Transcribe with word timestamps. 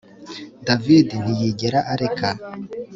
David 0.67 1.07
ntiyigera 1.21 1.79
areka 1.93 2.29